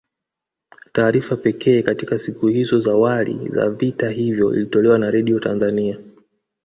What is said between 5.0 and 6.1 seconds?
Redio Tanzania